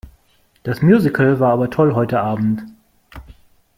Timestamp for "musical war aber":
0.81-1.69